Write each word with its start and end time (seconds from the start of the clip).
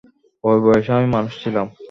ঐ 0.43 0.51
বয়সে 0.63 0.91
আমি 0.93 1.07
মানুষ 1.15 1.33
ছিলাম। 1.43 1.67